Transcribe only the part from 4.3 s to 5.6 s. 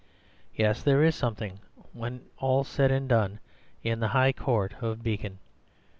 Court of Beacon.